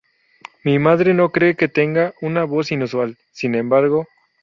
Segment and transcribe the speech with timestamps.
[0.63, 4.07] Mi madre no cree que tenga una voz inusual, sin embargo.